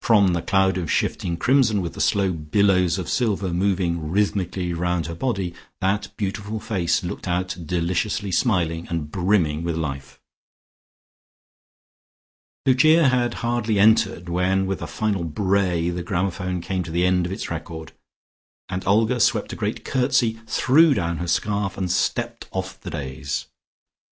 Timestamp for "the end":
16.90-17.24